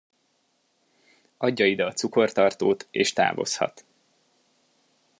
Adja 1.37 1.65
ide 1.65 1.85
a 1.85 1.91
cukortartót, 1.93 2.87
és 2.91 3.13
távozhat. 3.13 3.85